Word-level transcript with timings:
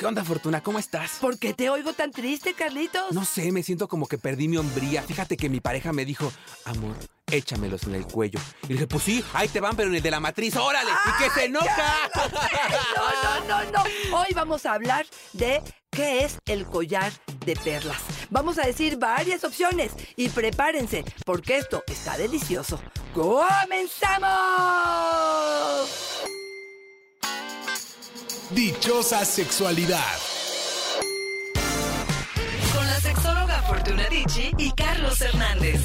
¿Qué 0.00 0.06
onda, 0.06 0.24
Fortuna? 0.24 0.62
¿Cómo 0.62 0.78
estás? 0.78 1.18
¿Por 1.20 1.38
qué 1.38 1.52
te 1.52 1.68
oigo 1.68 1.92
tan 1.92 2.10
triste, 2.10 2.54
Carlitos? 2.54 3.12
No 3.12 3.22
sé, 3.22 3.52
me 3.52 3.62
siento 3.62 3.86
como 3.86 4.08
que 4.08 4.16
perdí 4.16 4.48
mi 4.48 4.56
hombría. 4.56 5.02
Fíjate 5.02 5.36
que 5.36 5.50
mi 5.50 5.60
pareja 5.60 5.92
me 5.92 6.06
dijo, 6.06 6.32
amor, 6.64 6.96
échamelos 7.26 7.82
en 7.82 7.96
el 7.96 8.06
cuello. 8.06 8.40
Y 8.62 8.68
le 8.68 8.72
dije, 8.76 8.86
pues 8.86 9.02
sí, 9.04 9.22
ahí 9.34 9.48
te 9.48 9.60
van, 9.60 9.76
pero 9.76 9.90
en 9.90 9.96
el 9.96 10.02
de 10.02 10.10
la 10.10 10.18
matriz, 10.18 10.56
órale, 10.56 10.90
y 10.90 11.22
que 11.22 11.28
se 11.28 11.44
enoja. 11.44 12.08
No, 12.96 13.42
no, 13.46 13.62
no, 13.62 13.72
no. 13.72 13.84
Hoy 14.16 14.28
vamos 14.34 14.64
a 14.64 14.72
hablar 14.72 15.04
de 15.34 15.62
qué 15.90 16.24
es 16.24 16.38
el 16.46 16.64
collar 16.64 17.12
de 17.44 17.54
perlas. 17.56 18.00
Vamos 18.30 18.56
a 18.58 18.62
decir 18.62 18.96
varias 18.96 19.44
opciones 19.44 19.92
y 20.16 20.30
prepárense, 20.30 21.04
porque 21.26 21.58
esto 21.58 21.84
está 21.86 22.16
delicioso. 22.16 22.80
¡Comenzamos! 23.12 24.30
Dichosa 28.54 29.24
sexualidad. 29.24 30.18
Con 32.74 32.84
la 32.84 33.00
sexóloga 33.00 33.62
Fortuna 33.62 34.08
Dicci 34.08 34.50
y 34.58 34.72
Carlos 34.72 35.20
Hernández. 35.20 35.80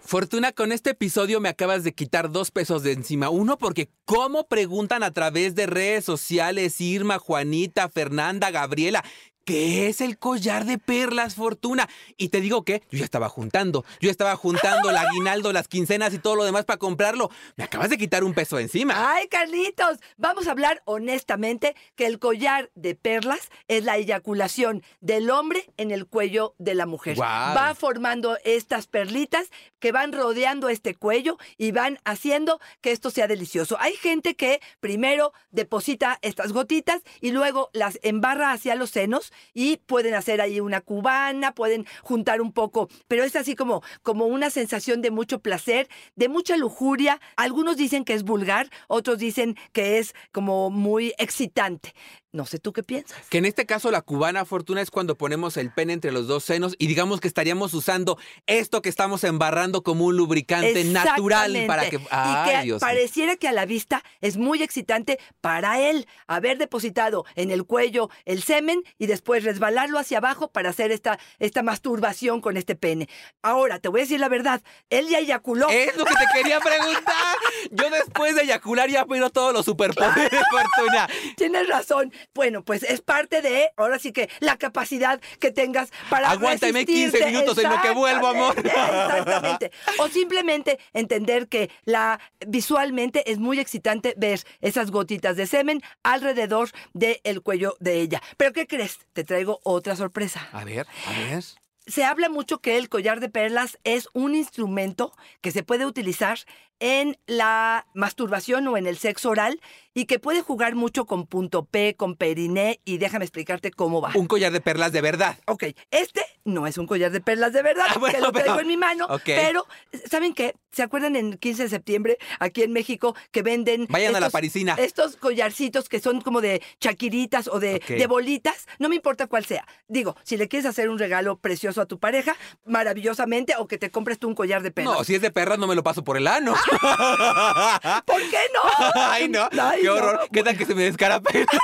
Fortuna, 0.00 0.52
con 0.52 0.70
este 0.70 0.90
episodio 0.90 1.40
me 1.40 1.48
acabas 1.48 1.82
de 1.82 1.92
quitar 1.92 2.30
dos 2.30 2.52
pesos 2.52 2.84
de 2.84 2.92
encima. 2.92 3.30
Uno, 3.30 3.58
porque 3.58 3.88
cómo 4.04 4.46
preguntan 4.46 5.02
a 5.02 5.10
través 5.10 5.56
de 5.56 5.66
redes 5.66 6.04
sociales 6.04 6.80
Irma, 6.80 7.18
Juanita, 7.18 7.88
Fernanda, 7.88 8.52
Gabriela. 8.52 9.02
¿Qué 9.44 9.88
es 9.88 10.00
el 10.00 10.18
collar 10.18 10.64
de 10.66 10.78
perlas, 10.78 11.34
Fortuna? 11.34 11.88
Y 12.16 12.28
te 12.28 12.40
digo 12.40 12.64
que 12.64 12.82
yo 12.90 12.98
ya 12.98 13.04
estaba 13.04 13.28
juntando. 13.28 13.84
Yo 14.00 14.08
estaba 14.08 14.36
juntando 14.36 14.90
el 14.90 14.96
aguinaldo, 14.96 15.52
las 15.52 15.66
quincenas 15.66 16.14
y 16.14 16.20
todo 16.20 16.36
lo 16.36 16.44
demás 16.44 16.64
para 16.64 16.78
comprarlo. 16.78 17.28
Me 17.56 17.64
acabas 17.64 17.90
de 17.90 17.98
quitar 17.98 18.22
un 18.22 18.34
peso 18.34 18.60
encima. 18.60 19.14
Ay, 19.14 19.26
Carlitos, 19.26 19.98
vamos 20.16 20.46
a 20.46 20.52
hablar 20.52 20.80
honestamente 20.84 21.74
que 21.96 22.06
el 22.06 22.20
collar 22.20 22.70
de 22.76 22.94
perlas 22.94 23.50
es 23.66 23.84
la 23.84 23.96
eyaculación 23.96 24.84
del 25.00 25.28
hombre 25.28 25.68
en 25.76 25.90
el 25.90 26.06
cuello 26.06 26.54
de 26.58 26.74
la 26.74 26.86
mujer. 26.86 27.20
Va 27.20 27.74
formando 27.74 28.38
estas 28.44 28.86
perlitas 28.86 29.48
que 29.80 29.90
van 29.90 30.12
rodeando 30.12 30.68
este 30.68 30.94
cuello 30.94 31.36
y 31.58 31.72
van 31.72 31.98
haciendo 32.04 32.60
que 32.80 32.92
esto 32.92 33.10
sea 33.10 33.26
delicioso. 33.26 33.76
Hay 33.80 33.96
gente 33.96 34.36
que 34.36 34.60
primero 34.78 35.32
deposita 35.50 36.20
estas 36.22 36.52
gotitas 36.52 37.02
y 37.20 37.32
luego 37.32 37.70
las 37.72 37.98
embarra 38.02 38.52
hacia 38.52 38.76
los 38.76 38.90
senos 38.90 39.31
y 39.54 39.78
pueden 39.78 40.14
hacer 40.14 40.40
ahí 40.40 40.60
una 40.60 40.80
cubana, 40.80 41.54
pueden 41.54 41.86
juntar 42.02 42.40
un 42.40 42.52
poco, 42.52 42.88
pero 43.08 43.24
es 43.24 43.36
así 43.36 43.54
como, 43.54 43.82
como 44.02 44.26
una 44.26 44.50
sensación 44.50 45.02
de 45.02 45.10
mucho 45.10 45.40
placer, 45.40 45.88
de 46.16 46.28
mucha 46.28 46.56
lujuria. 46.56 47.20
Algunos 47.36 47.76
dicen 47.76 48.04
que 48.04 48.14
es 48.14 48.22
vulgar, 48.22 48.68
otros 48.88 49.18
dicen 49.18 49.56
que 49.72 49.98
es 49.98 50.14
como 50.32 50.70
muy 50.70 51.14
excitante. 51.18 51.94
No 52.32 52.46
sé 52.46 52.58
tú 52.58 52.72
qué 52.72 52.82
piensas. 52.82 53.18
Que 53.28 53.38
en 53.38 53.44
este 53.44 53.66
caso 53.66 53.90
la 53.90 54.00
cubana 54.00 54.46
fortuna 54.46 54.80
es 54.80 54.90
cuando 54.90 55.16
ponemos 55.16 55.58
el 55.58 55.70
pene 55.70 55.92
entre 55.92 56.12
los 56.12 56.26
dos 56.26 56.44
senos 56.44 56.74
y 56.78 56.86
digamos 56.86 57.20
que 57.20 57.28
estaríamos 57.28 57.74
usando 57.74 58.18
esto 58.46 58.80
que 58.80 58.88
estamos 58.88 59.22
embarrando 59.24 59.82
como 59.82 60.06
un 60.06 60.16
lubricante 60.16 60.82
natural 60.84 61.64
para 61.66 61.90
que... 61.90 61.96
y 61.96 62.50
que 62.50 62.62
Dios 62.62 62.80
pareciera 62.80 63.36
que 63.36 63.48
a 63.48 63.52
la 63.52 63.66
vista 63.66 64.02
es 64.22 64.38
muy 64.38 64.62
excitante 64.62 65.18
para 65.42 65.78
él 65.78 66.08
haber 66.26 66.56
depositado 66.56 67.26
en 67.34 67.50
el 67.50 67.64
cuello 67.64 68.08
el 68.24 68.42
semen 68.42 68.82
y 68.98 69.08
después 69.08 69.44
resbalarlo 69.44 69.98
hacia 69.98 70.18
abajo 70.18 70.50
para 70.50 70.70
hacer 70.70 70.90
esta, 70.90 71.18
esta 71.38 71.62
masturbación 71.62 72.40
con 72.40 72.56
este 72.56 72.76
pene. 72.76 73.10
Ahora, 73.42 73.78
te 73.78 73.88
voy 73.88 74.00
a 74.00 74.04
decir 74.04 74.20
la 74.20 74.30
verdad, 74.30 74.62
él 74.88 75.08
ya 75.08 75.18
eyaculó. 75.18 75.68
Es 75.68 75.94
lo 75.96 76.06
que 76.06 76.14
te 76.14 76.26
quería 76.34 76.60
preguntar. 76.60 77.36
Yo 77.70 77.90
después 77.90 78.34
de 78.36 78.42
eyacular 78.42 78.88
ya 78.88 79.04
pido 79.04 79.28
todos 79.28 79.52
los 79.52 79.66
superpoderes 79.66 80.30
de 80.30 80.38
fortuna. 80.50 81.08
Tienes 81.36 81.68
razón. 81.68 82.12
Bueno, 82.34 82.64
pues 82.64 82.82
es 82.82 83.00
parte 83.00 83.42
de, 83.42 83.70
ahora 83.76 83.98
sí 83.98 84.12
que, 84.12 84.28
la 84.40 84.56
capacidad 84.56 85.20
que 85.40 85.50
tengas 85.50 85.90
para 86.10 86.30
Aguántame 86.30 86.84
15 86.84 87.02
resistirte. 87.02 87.30
minutos 87.30 87.58
en 87.58 87.70
lo 87.70 87.80
que 87.80 87.90
vuelvo, 87.90 88.26
amor. 88.28 88.54
Exactamente. 88.64 89.72
O 89.98 90.08
simplemente 90.08 90.78
entender 90.92 91.48
que 91.48 91.70
la 91.84 92.20
visualmente 92.46 93.30
es 93.30 93.38
muy 93.38 93.60
excitante 93.60 94.14
ver 94.16 94.40
esas 94.60 94.90
gotitas 94.90 95.36
de 95.36 95.46
semen 95.46 95.82
alrededor 96.02 96.70
del 96.92 97.42
cuello 97.42 97.76
de 97.80 98.00
ella. 98.00 98.22
Pero 98.36 98.52
¿qué 98.52 98.66
crees? 98.66 98.98
Te 99.12 99.24
traigo 99.24 99.60
otra 99.64 99.96
sorpresa. 99.96 100.48
A 100.52 100.64
ver, 100.64 100.86
a 101.06 101.10
ver. 101.10 101.44
Se 101.86 102.04
habla 102.04 102.28
mucho 102.28 102.58
que 102.60 102.78
el 102.78 102.88
collar 102.88 103.18
de 103.18 103.28
perlas 103.28 103.78
es 103.82 104.08
un 104.12 104.36
instrumento 104.36 105.12
que 105.40 105.50
se 105.50 105.64
puede 105.64 105.84
utilizar 105.84 106.38
en 106.84 107.16
la 107.28 107.86
masturbación 107.94 108.66
o 108.66 108.76
en 108.76 108.88
el 108.88 108.98
sexo 108.98 109.30
oral 109.30 109.60
y 109.94 110.06
que 110.06 110.18
puede 110.18 110.40
jugar 110.42 110.74
mucho 110.74 111.04
con 111.06 111.26
punto 111.28 111.64
P, 111.64 111.94
con 111.96 112.16
periné 112.16 112.80
y 112.84 112.98
déjame 112.98 113.24
explicarte 113.24 113.70
cómo 113.70 114.00
va. 114.00 114.10
Un 114.14 114.26
collar 114.26 114.50
de 114.50 114.60
perlas 114.60 114.90
de 114.90 115.00
verdad. 115.00 115.38
Ok, 115.46 115.64
este 115.92 116.24
no 116.44 116.66
es 116.66 116.78
un 116.78 116.86
collar 116.88 117.12
de 117.12 117.20
perlas 117.20 117.52
de 117.52 117.62
verdad, 117.62 117.86
Ah, 117.88 117.98
bueno, 117.98 118.14
que 118.16 118.20
lo 118.20 118.32
traigo 118.32 118.54
pero- 118.54 118.60
en 118.62 118.66
mi 118.66 118.76
mano, 118.76 119.06
ok. 119.08 119.22
pero 119.26 119.64
¿saben 120.10 120.34
qué? 120.34 120.56
¿Se 120.72 120.82
acuerdan 120.82 121.14
en 121.14 121.32
el 121.34 121.38
15 121.38 121.64
de 121.64 121.68
septiembre 121.68 122.18
aquí 122.40 122.62
en 122.62 122.72
México 122.72 123.14
que 123.30 123.42
venden 123.42 123.86
Vayan 123.90 124.16
a 124.16 124.20
la 124.20 124.30
parisina. 124.30 124.74
estos 124.78 125.16
collarcitos 125.16 125.88
que 125.88 126.00
son 126.00 126.20
como 126.22 126.40
de 126.40 126.62
chaquiritas 126.80 127.46
o 127.46 127.60
de, 127.60 127.78
de 127.86 128.06
bolitas? 128.08 128.66
No 128.80 128.88
me 128.88 128.96
importa 128.96 129.28
cuál 129.28 129.44
sea. 129.44 129.64
Digo, 129.86 130.16
si 130.24 130.36
le 130.36 130.48
quieres 130.48 130.66
hacer 130.66 130.88
un 130.88 130.98
regalo 130.98 131.36
precioso 131.38 131.80
a 131.80 131.86
tu 131.86 132.00
pareja, 132.00 132.34
maravillosamente, 132.64 133.54
o 133.58 133.68
que 133.68 133.78
te 133.78 133.90
compres 133.90 134.18
tú 134.18 134.26
un 134.28 134.34
collar 134.34 134.62
de 134.62 134.70
perlas. 134.72 134.96
No, 134.98 135.04
si 135.04 135.14
es 135.14 135.20
de 135.20 135.30
perlas 135.30 135.58
no 135.58 135.66
me 135.68 135.74
lo 135.76 135.82
paso 135.84 136.02
por 136.02 136.16
el 136.16 136.26
ano. 136.26 136.54
¿Por 138.04 138.20
qué 138.30 138.38
no? 138.54 138.90
Ay, 138.94 139.28
no. 139.28 139.48
Ay, 139.60 139.80
Qué 139.80 139.86
no. 139.86 139.94
horror. 139.94 140.20
¿Qué 140.32 140.42
tal 140.42 140.56
que 140.56 140.66
se 140.66 140.74
me 140.74 140.84
descarape? 140.84 141.46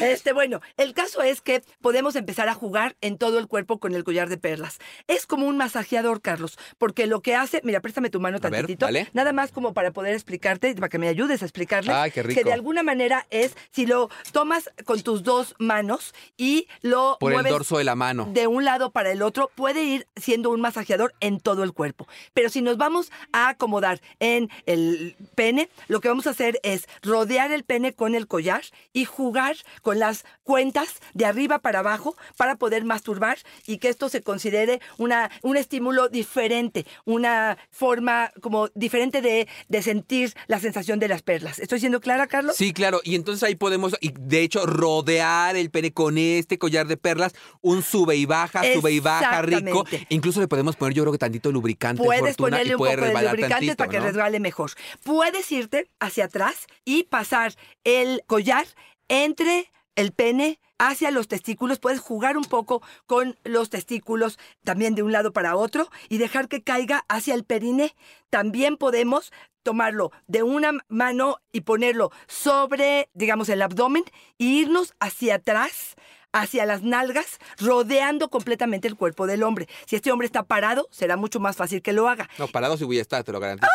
Este, 0.00 0.32
bueno, 0.32 0.60
el 0.76 0.94
caso 0.94 1.22
es 1.22 1.40
que 1.40 1.62
podemos 1.80 2.16
empezar 2.16 2.48
a 2.48 2.54
jugar 2.54 2.96
en 3.00 3.18
todo 3.18 3.38
el 3.38 3.46
cuerpo 3.48 3.78
con 3.78 3.94
el 3.94 4.04
collar 4.04 4.28
de 4.28 4.38
perlas. 4.38 4.78
Es 5.06 5.26
como 5.26 5.46
un 5.46 5.56
masajeador, 5.56 6.20
Carlos, 6.20 6.58
porque 6.78 7.06
lo 7.06 7.20
que 7.20 7.34
hace, 7.34 7.60
mira, 7.64 7.80
préstame 7.80 8.10
tu 8.10 8.20
mano 8.20 8.38
ver, 8.40 8.50
tantitito, 8.52 8.86
vale. 8.86 9.08
nada 9.12 9.32
más 9.32 9.52
como 9.52 9.74
para 9.74 9.90
poder 9.92 10.14
explicarte, 10.14 10.74
para 10.74 10.88
que 10.88 10.98
me 10.98 11.08
ayudes 11.08 11.42
a 11.42 11.44
explicarles, 11.44 11.94
Ay, 11.94 12.10
qué 12.10 12.22
rico. 12.22 12.38
que 12.38 12.44
de 12.44 12.52
alguna 12.52 12.82
manera 12.82 13.26
es 13.30 13.56
si 13.70 13.86
lo 13.86 14.08
tomas 14.32 14.70
con 14.84 15.00
tus 15.02 15.22
dos 15.22 15.54
manos 15.58 16.14
y 16.36 16.68
lo 16.82 17.16
Por 17.20 17.32
el 17.32 17.36
mueves 17.36 17.52
dorso 17.52 17.78
de 17.78 17.84
la 17.84 17.94
mano. 17.94 18.28
de 18.32 18.46
un 18.46 18.64
lado 18.64 18.90
para 18.90 19.10
el 19.10 19.22
otro, 19.22 19.50
puede 19.54 19.82
ir 19.84 20.06
siendo 20.16 20.50
un 20.50 20.60
masajeador 20.60 21.14
en 21.20 21.40
todo 21.40 21.64
el 21.64 21.72
cuerpo. 21.72 22.06
Pero 22.34 22.48
si 22.48 22.62
nos 22.62 22.76
vamos 22.76 23.10
a 23.32 23.54
acomodar 23.58 24.00
en 24.20 24.48
el 24.66 25.16
pene, 25.34 25.68
lo 25.88 26.00
que 26.00 26.08
vamos 26.08 26.28
a 26.28 26.30
hacer 26.30 26.60
es 26.62 26.88
rodear 27.02 27.50
el 27.50 27.64
pene 27.64 27.92
con 27.92 28.14
el 28.14 28.28
collar 28.28 28.62
y 28.92 29.04
jugar 29.04 29.56
con 29.82 29.98
las 29.98 30.24
cuentas 30.44 31.00
de 31.12 31.26
arriba 31.26 31.58
para 31.58 31.80
abajo 31.80 32.16
para 32.36 32.54
poder 32.54 32.84
masturbar 32.84 33.38
y 33.66 33.78
que 33.78 33.88
esto 33.88 34.08
se 34.08 34.22
considere 34.22 34.80
una, 34.96 35.30
un 35.42 35.56
estímulo 35.56 36.08
diferente, 36.08 36.86
una 37.04 37.58
forma 37.70 38.30
como 38.40 38.68
diferente 38.74 39.20
de, 39.22 39.48
de 39.68 39.82
sentir 39.82 40.34
la 40.46 40.60
sensación 40.60 41.00
de 41.00 41.08
las 41.08 41.22
perlas. 41.22 41.58
¿Estoy 41.58 41.80
siendo 41.80 42.00
clara, 42.00 42.28
Carlos? 42.28 42.54
Sí, 42.56 42.72
claro. 42.72 43.00
Y 43.02 43.16
entonces 43.16 43.42
ahí 43.42 43.56
podemos, 43.56 43.96
y 44.00 44.12
de 44.12 44.42
hecho, 44.42 44.66
rodear 44.66 45.56
el 45.56 45.70
pene 45.70 45.92
con 45.92 46.16
este 46.16 46.58
collar 46.58 46.86
de 46.86 46.96
perlas, 46.96 47.34
un 47.60 47.82
sube 47.82 48.14
y 48.14 48.24
baja, 48.24 48.62
sube 48.74 48.92
y 48.92 49.00
baja 49.00 49.42
rico. 49.42 49.84
Incluso 50.10 50.40
le 50.40 50.46
podemos 50.46 50.76
poner, 50.76 50.94
yo 50.94 51.02
creo 51.02 51.12
que 51.12 51.18
tantito 51.18 51.50
lubricante. 51.50 52.02
Puedes 52.02 52.36
Fortuna, 52.36 52.58
ponerle 52.58 52.70
y 52.70 52.74
un 52.74 52.78
puede 52.78 52.92
poco 52.92 53.00
de 53.00 53.06
resbalar 53.08 53.32
lubricante 53.32 53.47
para 53.76 53.90
que 53.90 53.98
¿no? 53.98 54.04
resbale 54.04 54.40
mejor. 54.40 54.72
Puedes 55.02 55.50
irte 55.52 55.90
hacia 56.00 56.26
atrás 56.26 56.66
y 56.84 57.04
pasar 57.04 57.54
el 57.84 58.22
collar 58.26 58.66
entre 59.08 59.70
el 59.96 60.12
pene 60.12 60.60
hacia 60.78 61.10
los 61.10 61.28
testículos. 61.28 61.80
Puedes 61.80 62.00
jugar 62.00 62.36
un 62.36 62.44
poco 62.44 62.82
con 63.06 63.36
los 63.44 63.70
testículos 63.70 64.38
también 64.64 64.94
de 64.94 65.02
un 65.02 65.12
lado 65.12 65.32
para 65.32 65.56
otro 65.56 65.90
y 66.08 66.18
dejar 66.18 66.48
que 66.48 66.62
caiga 66.62 67.04
hacia 67.08 67.34
el 67.34 67.44
periné. 67.44 67.94
También 68.30 68.76
podemos 68.76 69.32
tomarlo 69.62 70.12
de 70.26 70.42
una 70.42 70.72
mano 70.88 71.38
y 71.52 71.62
ponerlo 71.62 72.10
sobre, 72.26 73.10
digamos, 73.12 73.48
el 73.48 73.60
abdomen 73.60 74.04
e 74.38 74.44
irnos 74.44 74.94
hacia 75.00 75.36
atrás 75.36 75.96
hacia 76.40 76.66
las 76.66 76.82
nalgas, 76.82 77.38
rodeando 77.58 78.28
completamente 78.28 78.88
el 78.88 78.96
cuerpo 78.96 79.26
del 79.26 79.42
hombre. 79.42 79.68
Si 79.86 79.96
este 79.96 80.12
hombre 80.12 80.26
está 80.26 80.42
parado, 80.42 80.88
será 80.90 81.16
mucho 81.16 81.40
más 81.40 81.56
fácil 81.56 81.82
que 81.82 81.92
lo 81.92 82.08
haga. 82.08 82.28
No, 82.38 82.48
parado 82.48 82.76
sí 82.76 82.84
voy 82.84 82.98
a 82.98 83.02
estar, 83.02 83.24
te 83.24 83.32
lo 83.32 83.40
garantizo. 83.40 83.68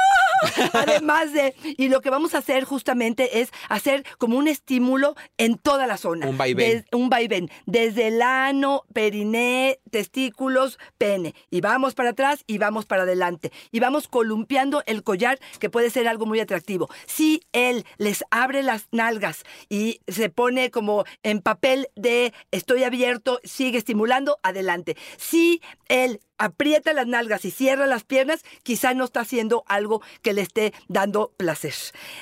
Además 0.74 1.32
de, 1.32 1.56
y 1.78 1.88
lo 1.88 2.02
que 2.02 2.10
vamos 2.10 2.34
a 2.36 2.40
hacer 2.40 2.66
justamente 2.66 3.40
es 3.40 3.50
hacer 3.70 4.04
como 4.18 4.38
un 4.38 4.48
estímulo 4.50 5.16
en 5.38 5.58
toda 5.58 5.88
la 5.88 5.96
zona. 5.98 6.28
Un 6.28 6.38
vaivén. 6.38 6.72
Des- 6.72 6.86
un 6.92 7.10
vaivén. 7.10 7.50
Desde 7.66 8.08
el 8.08 8.22
ano, 8.22 8.84
periné, 8.94 9.80
testículos, 9.90 10.80
pene. 10.98 11.34
Y 11.50 11.62
vamos 11.62 11.94
para 11.94 12.10
atrás 12.10 12.44
y 12.46 12.58
vamos 12.58 12.86
para 12.86 13.04
adelante. 13.04 13.52
Y 13.72 13.80
vamos 13.80 14.08
columpiando 14.10 14.84
el 14.86 15.04
collar, 15.04 15.40
que 15.60 15.70
puede 15.70 15.90
ser 15.90 16.08
algo 16.10 16.26
muy 16.26 16.40
atractivo. 16.42 16.90
Si 17.06 17.42
él 17.54 17.86
les 17.98 18.24
abre 18.30 18.64
las 18.64 18.88
nalgas 18.92 19.44
y 19.70 20.02
se 20.08 20.30
pone 20.30 20.72
como 20.72 21.06
en 21.24 21.40
papel 21.40 21.88
de 21.96 22.34
estoy 22.54 22.84
abierto, 22.84 23.40
sigue 23.44 23.78
estimulando, 23.78 24.40
adelante. 24.44 24.96
Si 25.18 25.62
él 25.90 26.22
aprieta 26.38 26.94
las 26.94 27.08
nalgas 27.08 27.46
y 27.46 27.52
cierra 27.52 27.88
las 27.88 28.04
piernas, 28.04 28.44
quizá 28.64 28.94
no 28.94 29.06
está 29.06 29.22
haciendo 29.22 29.64
algo 29.68 30.02
que 30.22 30.34
le 30.34 30.42
esté 30.42 30.74
dando 30.88 31.32
placer. 31.38 31.74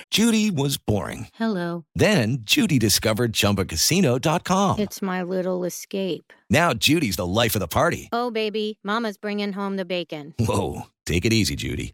Judy 0.09 0.49
was 0.49 0.77
boring. 0.77 1.27
Hello. 1.39 1.85
Then 1.95 2.39
Judy 2.45 2.79
discovered 2.79 3.33
ChumbaCasino.com. 3.33 4.79
It's 4.79 5.01
my 5.01 5.21
little 5.21 5.65
escape. 5.65 6.33
Now 6.49 6.73
Judy's 6.73 7.17
the 7.17 7.25
life 7.25 7.55
of 7.55 7.59
the 7.61 7.67
party. 7.67 8.09
Oh, 8.11 8.31
baby, 8.31 8.77
Mama's 8.83 9.17
bringing 9.17 9.53
home 9.53 9.77
the 9.77 9.85
bacon. 9.85 10.33
Whoa, 10.39 10.87
take 11.05 11.25
it 11.25 11.33
easy, 11.33 11.55
Judy. 11.55 11.93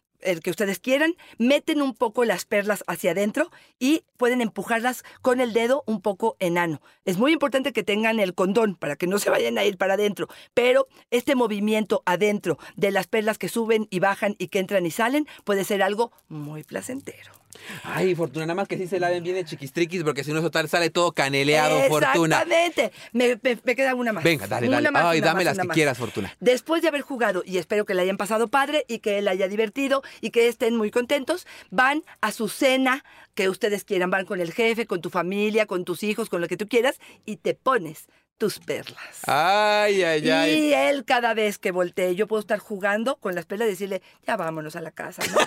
el 0.21 0.41
que 0.41 0.49
ustedes 0.49 0.79
quieran, 0.79 1.15
meten 1.37 1.81
un 1.81 1.93
poco 1.93 2.25
las 2.25 2.45
perlas 2.45 2.83
hacia 2.87 3.11
adentro 3.11 3.51
y 3.79 4.03
pueden 4.17 4.41
empujarlas 4.41 5.03
con 5.21 5.41
el 5.41 5.53
dedo 5.53 5.83
un 5.87 6.01
poco 6.01 6.37
enano. 6.39 6.81
Es 7.05 7.17
muy 7.17 7.33
importante 7.33 7.73
que 7.73 7.83
tengan 7.83 8.19
el 8.19 8.33
condón 8.33 8.75
para 8.75 8.95
que 8.95 9.07
no 9.07 9.19
se 9.19 9.29
vayan 9.29 9.57
a 9.57 9.65
ir 9.65 9.77
para 9.77 9.95
adentro, 9.95 10.27
pero 10.53 10.87
este 11.09 11.35
movimiento 11.35 12.03
adentro 12.05 12.57
de 12.75 12.91
las 12.91 13.07
perlas 13.07 13.37
que 13.37 13.49
suben 13.49 13.87
y 13.89 13.99
bajan 13.99 14.35
y 14.37 14.47
que 14.47 14.59
entran 14.59 14.85
y 14.85 14.91
salen 14.91 15.27
puede 15.43 15.63
ser 15.63 15.83
algo 15.83 16.11
muy 16.27 16.63
placentero. 16.63 17.40
Ay, 17.83 18.15
Fortuna, 18.15 18.45
nada 18.45 18.55
más 18.55 18.67
que 18.67 18.77
sí 18.77 18.87
se 18.87 18.99
laven 18.99 19.23
bien 19.23 19.35
de 19.35 19.45
chiquistriquis, 19.45 20.03
porque 20.03 20.23
si 20.23 20.31
no, 20.31 20.39
eso 20.39 20.51
tal 20.51 20.67
sale 20.69 20.89
todo 20.89 21.11
caneleado, 21.11 21.79
Fortuna. 21.89 22.41
Exactamente. 22.41 22.91
Me, 23.13 23.39
me- 23.41 23.59
me 23.63 23.75
queda 23.75 23.95
una 23.95 24.13
más. 24.13 24.23
Venga, 24.23 24.47
dale, 24.47 24.67
Una 24.67 24.77
dale. 24.77 24.91
más, 24.91 25.05
Ay, 25.05 25.19
una 25.19 25.27
dame 25.27 25.37
más, 25.39 25.45
las 25.45 25.57
que 25.59 25.67
más. 25.67 25.75
quieras, 25.75 25.97
Fortuna. 25.97 26.35
Después 26.39 26.81
de 26.81 26.87
haber 26.87 27.01
jugado, 27.01 27.43
y 27.45 27.57
espero 27.57 27.85
que 27.85 27.93
la 27.93 28.01
hayan 28.03 28.17
pasado 28.17 28.47
padre 28.47 28.85
y 28.87 28.99
que 28.99 29.21
la 29.21 29.31
haya 29.31 29.47
divertido 29.47 30.01
y 30.21 30.29
que 30.31 30.47
estén 30.47 30.75
muy 30.75 30.91
contentos, 30.91 31.47
van 31.69 32.03
a 32.21 32.31
su 32.31 32.49
cena 32.49 33.03
que 33.35 33.49
ustedes 33.49 33.83
quieran. 33.83 34.09
Van 34.11 34.25
con 34.25 34.41
el 34.41 34.53
jefe, 34.53 34.85
con 34.85 35.01
tu 35.01 35.09
familia, 35.09 35.65
con 35.65 35.85
tus 35.85 36.03
hijos, 36.03 36.29
con 36.29 36.41
lo 36.41 36.47
que 36.47 36.57
tú 36.57 36.67
quieras, 36.67 36.99
y 37.25 37.37
te 37.37 37.53
pones 37.53 38.07
tus 38.41 38.57
perlas. 38.57 39.19
Ay, 39.27 40.01
ay, 40.01 40.27
ay. 40.31 40.53
Y 40.55 40.73
él 40.73 41.05
cada 41.05 41.35
vez 41.35 41.59
que 41.59 41.69
voltee, 41.69 42.15
yo 42.15 42.25
puedo 42.25 42.39
estar 42.39 42.57
jugando 42.57 43.17
con 43.17 43.35
las 43.35 43.45
perlas 43.45 43.67
y 43.67 43.71
decirle, 43.73 44.01
ya 44.25 44.35
vámonos 44.35 44.75
a 44.75 44.81
la 44.81 44.89
casa, 44.89 45.21
¿no? 45.31 45.39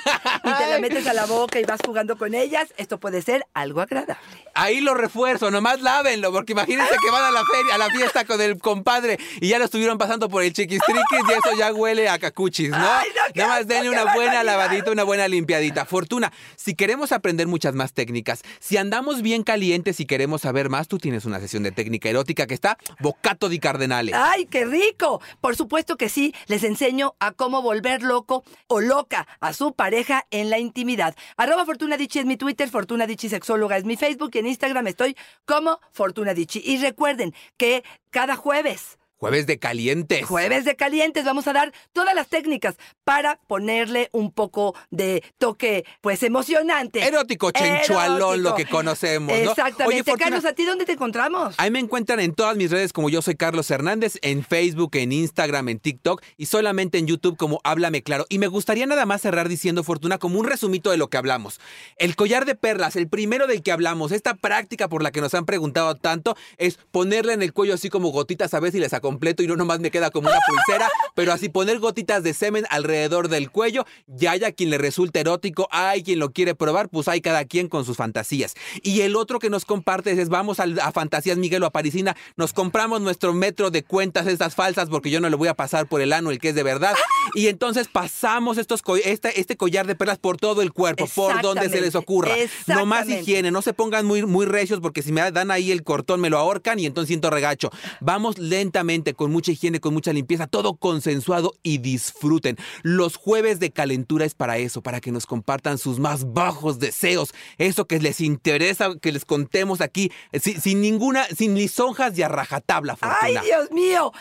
Y 0.49 0.55
te 0.55 0.71
la 0.71 0.79
metes 0.81 1.05
a 1.09 1.13
la 1.13 1.27
boca 1.27 1.59
y 1.59 1.65
vas 1.65 1.81
jugando 1.85 2.17
con 2.17 2.35
ellas. 2.35 2.73
Esto 2.77 3.01
puede 3.01 3.21
ser 3.21 3.49
algo 3.53 3.81
agradable. 3.81 4.23
Ahí 4.55 4.81
lo 4.81 4.95
refuerzo, 4.95 5.51
nomás 5.51 5.81
lávenlo, 5.81 6.31
porque 6.31 6.53
imagínense 6.53 6.95
que 7.03 7.11
van 7.11 7.25
a 7.25 7.33
la 7.33 7.45
feria, 7.45 7.75
a 7.75 7.79
la 7.79 7.91
fiesta 7.91 8.25
con 8.27 8.41
el 8.41 8.59
compadre 8.59 9.19
y 9.41 9.49
ya 9.49 9.59
lo 9.59 9.65
estuvieron 9.65 9.99
pasando 9.99 10.29
por 10.29 10.45
el 10.45 10.53
chiquistriquis 10.53 11.21
y 11.29 11.33
eso 11.33 11.59
ya 11.59 11.73
huele 11.73 12.09
a 12.09 12.21
cacuchis, 12.21 12.71
¿no? 12.71 12.77
Ay, 12.77 13.09
no, 13.17 13.23
Nada 13.35 13.49
más 13.49 13.67
denle 13.67 13.91
una 13.91 14.15
buena 14.15 14.45
lavadita, 14.45 14.93
una 14.93 15.03
buena 15.03 15.27
limpiadita. 15.27 15.85
Fortuna, 15.85 16.33
si 16.55 16.77
queremos 16.77 17.11
aprender 17.11 17.49
muchas 17.49 17.75
más 17.75 17.93
técnicas, 17.93 18.43
si 18.61 18.77
andamos 18.77 19.21
bien 19.21 19.43
calientes 19.43 19.99
y 19.99 20.07
queremos 20.07 20.43
saber 20.43 20.69
más, 20.69 20.87
tú 20.87 20.99
tienes 20.99 21.25
una 21.25 21.41
sesión 21.41 21.65
de 21.65 21.73
técnica 21.73 22.09
erótica 22.09 22.47
que 22.47 22.55
está 22.55 22.79
bocato 23.01 23.49
di 23.49 23.59
cardenale. 23.59 24.13
¡Ay, 24.15 24.47
qué 24.47 24.65
rico! 24.65 25.21
Por 25.41 25.57
supuesto 25.57 25.97
que 25.97 26.09
sí, 26.09 26.35
les 26.47 26.65
enseño 26.65 27.15
a 27.19 27.33
cómo 27.33 27.63
volver 27.63 28.03
loco 28.03 28.45
o 28.67 28.81
loca 28.81 29.27
a 29.41 29.53
su 29.53 29.75
pareja 29.75 30.27
en 30.31 30.51
la 30.51 30.59
intimidad. 30.59 31.15
Arroba 31.37 31.65
Fortuna 31.65 31.97
Dichi 31.97 32.19
es 32.19 32.27
mi 32.27 32.37
Twitter, 32.37 32.69
Fortuna 32.69 33.07
Dichi 33.07 33.29
Sexóloga 33.29 33.77
es 33.77 33.85
mi 33.85 33.97
Facebook 33.97 34.31
y 34.35 34.39
en 34.39 34.47
Instagram 34.47 34.87
estoy 34.87 35.17
como 35.45 35.81
Fortuna 35.93 36.35
Dichi. 36.35 36.63
Y 36.65 36.79
recuerden 36.79 37.35
que 37.57 37.85
cada 38.11 38.37
jueves 38.37 38.99
Jueves 39.25 39.47
de 39.47 39.59
calientes. 39.59 40.27
Jueves 40.27 40.67
de 40.67 40.77
calientes, 40.77 41.25
vamos 41.25 41.49
a 41.49 41.55
dar 41.55 41.73
todas 41.95 42.15
las 42.15 42.29
técnicas 42.29 42.77
para 43.05 43.37
ponerle 43.47 44.11
un 44.13 44.31
poco 44.31 44.75
de 44.91 45.25
toque, 45.39 45.87
pues 46.03 46.23
emocionante. 46.23 47.03
Erótico, 47.03 47.51
chenchualón, 47.51 48.43
lo 48.43 48.55
que 48.55 48.67
conocemos, 48.67 49.35
¿no? 49.35 49.51
Exactamente. 49.51 49.87
Oye, 49.87 50.05
Fortuna, 50.05 50.25
Carlos, 50.27 50.45
¿a 50.45 50.53
ti 50.53 50.67
dónde 50.67 50.85
te 50.85 50.93
encontramos? 50.93 51.55
Ahí 51.57 51.71
me 51.71 51.79
encuentran 51.79 52.21
en 52.21 52.35
todas 52.35 52.55
mis 52.59 52.71
redes 52.71 52.93
como 52.93 53.09
yo 53.09 53.23
soy 53.23 53.35
Carlos 53.35 53.71
Hernández, 53.71 54.19
en 54.21 54.45
Facebook, 54.45 54.91
en 54.97 55.11
Instagram, 55.11 55.71
en 55.71 55.79
TikTok 55.79 56.23
y 56.37 56.45
solamente 56.45 56.99
en 56.99 57.07
YouTube 57.07 57.39
como 57.39 57.63
Háblame 57.65 58.03
Claro. 58.03 58.27
Y 58.29 58.39
me 58.39 58.49
gustaría 58.49 58.85
nada 58.85 59.07
más 59.07 59.23
cerrar 59.23 59.49
diciendo, 59.49 59.85
Fortuna, 59.85 60.19
como 60.19 60.39
un 60.39 60.45
resumito 60.45 60.91
de 60.91 60.99
lo 60.99 61.09
que 61.09 61.17
hablamos. 61.17 61.61
El 61.97 62.15
collar 62.15 62.45
de 62.45 62.57
perlas, 62.57 62.95
el 62.97 63.09
primero 63.09 63.47
del 63.47 63.63
que 63.63 63.73
hablamos, 63.73 64.13
esta 64.13 64.35
práctica 64.35 64.89
por 64.89 65.03
la 65.03 65.13
que 65.13 65.23
nos 65.23 65.33
han 65.33 65.47
preguntado 65.47 65.95
tanto, 65.95 66.37
es 66.59 66.79
ponerle 66.91 67.33
en 67.33 67.41
el 67.41 67.55
cuello 67.55 67.73
así 67.73 67.89
como 67.89 68.11
gotitas 68.11 68.53
a 68.53 68.61
ver 68.61 68.71
si 68.71 68.81
les 68.81 68.93
completo 69.15 69.45
y 69.45 69.47
no 69.47 69.55
nomás 69.55 69.79
me 69.79 69.93
queda 69.93 70.11
como 70.11 70.29
una 70.29 70.41
pulsera, 70.45 70.89
pero 71.15 71.33
así 71.33 71.49
poner 71.49 71.79
gotitas 71.79 72.25
de 72.25 72.35
semen 72.35 72.65
alrededor 72.69 73.29
del 73.29 73.49
cuello. 73.49 73.87
Ya 74.09 74.33
haya 74.33 74.51
quien 74.51 74.71
le 74.71 74.79
resulte 74.79 75.21
erótico, 75.21 75.69
hay 75.71 76.03
quien 76.03 76.19
lo 76.19 76.33
quiere 76.33 76.57
probar, 76.57 76.89
pues 76.89 77.07
hay 77.07 77.21
cada 77.21 77.45
quien 77.45 77.69
con 77.69 77.85
sus 77.85 77.97
fantasías. 77.97 78.55
Y 78.83 79.03
el 79.03 79.15
otro 79.15 79.39
que 79.39 79.51
nos 79.51 79.65
compartes 79.65 80.19
es 80.19 80.29
vamos 80.29 80.59
a, 80.59 80.65
Fantasías 80.93 81.39
Miguel 81.39 81.63
o 81.63 81.67
a 81.67 81.71
Parisina, 81.71 82.17
nos 82.37 82.53
compramos 82.53 83.01
nuestro 83.01 83.33
metro 83.33 83.71
de 83.71 83.85
cuentas 83.85 84.27
estas 84.27 84.57
falsas 84.57 84.89
porque 84.89 85.11
yo 85.11 85.21
no 85.21 85.31
le 85.31 85.37
voy 85.37 85.47
a 85.47 85.55
pasar 85.55 85.87
por 85.87 86.01
el 86.01 86.13
ano 86.13 86.33
el 86.33 86.41
que 86.41 86.49
es 86.49 86.55
de 86.57 86.65
verdad. 86.65 86.95
Y 87.35 87.47
entonces 87.47 87.87
pasamos 87.87 88.59
estos 88.59 88.83
este, 89.05 89.41
este 89.41 89.57
collar 89.57 89.87
de 89.87 89.95
perlas 89.95 90.19
por 90.19 90.39
todo 90.39 90.61
el 90.61 90.73
cuerpo, 90.73 91.07
por 91.15 91.41
donde 91.41 91.69
se 91.69 91.81
les 91.81 91.95
ocurra. 91.95 92.35
No 92.67 92.85
más 92.85 93.09
higiene, 93.09 93.53
no 93.53 93.63
se 93.63 93.75
pongan 93.75 94.07
muy, 94.07 94.27
muy 94.27 94.47
recios 94.47 94.81
porque 94.81 95.03
si 95.03 95.13
me 95.13 95.31
dan 95.31 95.53
ahí 95.53 95.71
el 95.71 95.85
cortón 95.85 96.21
me 96.21 96.31
lo 96.31 96.39
ahorcan 96.39 96.81
y 96.81 96.87
entonces 96.87 97.09
siento 97.09 97.31
regacho. 97.31 97.71
Vamos 98.01 98.39
lentamente, 98.39 98.94
con 99.03 99.33
mucha 99.33 99.51
higiene, 99.53 99.81
con 99.81 99.93
mucha 99.93 100.13
limpieza, 100.13 100.47
todo 100.47 100.77
consensuado 100.77 101.53
y 101.63 101.79
disfruten. 101.79 102.57
Los 102.83 103.17
jueves 103.17 103.59
de 103.61 103.71
calentura 103.71 104.25
es 104.25 104.35
para 104.35 104.59
eso, 104.59 104.83
para 104.83 105.01
que 105.01 105.11
nos 105.11 105.27
compartan 105.27 105.79
sus 105.79 105.99
más 105.99 106.33
bajos 106.33 106.79
deseos, 106.79 107.35
eso 107.59 107.87
que 107.87 107.99
les 107.99 108.21
interesa 108.21 108.95
que 109.03 109.11
les 109.13 109.25
contemos 109.25 109.81
aquí, 109.81 110.13
eh, 110.33 110.39
sin, 110.41 110.61
sin 110.61 110.81
ninguna, 110.81 111.25
sin 111.37 111.55
lisonjas 111.55 112.17
y 112.17 112.23
a 112.23 112.29
rajatabla, 112.29 112.97
¡Ay, 113.01 113.09
Fortuna. 113.35 113.43
Dios 113.43 113.71
mío! 113.73 114.13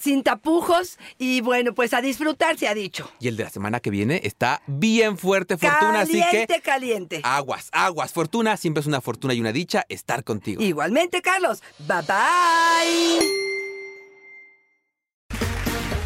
Sin 0.00 0.22
tapujos 0.22 0.96
y 1.18 1.40
bueno, 1.40 1.74
pues 1.74 1.92
a 1.92 2.00
disfrutar 2.00 2.56
se 2.56 2.68
ha 2.68 2.74
dicho. 2.74 3.10
Y 3.18 3.26
el 3.26 3.36
de 3.36 3.42
la 3.42 3.50
semana 3.50 3.80
que 3.80 3.90
viene 3.90 4.20
está 4.22 4.62
bien 4.68 5.18
fuerte, 5.18 5.56
Fortuna, 5.58 6.02
así 6.02 6.20
caliente, 6.20 6.54
que 6.54 6.60
caliente. 6.60 7.20
aguas, 7.24 7.68
aguas. 7.72 8.12
Fortuna, 8.12 8.56
siempre 8.56 8.80
es 8.82 8.86
una 8.86 9.00
fortuna 9.00 9.34
y 9.34 9.40
una 9.40 9.50
dicha 9.50 9.84
estar 9.88 10.22
contigo. 10.22 10.62
Igualmente, 10.62 11.20
Carlos. 11.20 11.64
Bye 11.80 12.02
bye. 12.06 13.47